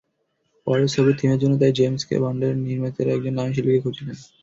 পরের 0.67 0.87
ছবির 0.93 1.17
থিমের 1.19 1.41
জন্য 1.41 1.53
তাই 1.57 1.73
জেমস 1.77 2.01
বন্ডের 2.23 2.53
নির্মাতারা 2.61 3.11
একজন 3.13 3.33
নামী 3.35 3.51
শিল্পীকে 3.53 3.83
খুঁজছিলেন। 3.83 4.17